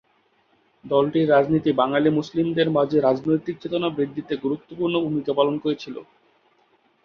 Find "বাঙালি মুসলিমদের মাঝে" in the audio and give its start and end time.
1.73-2.97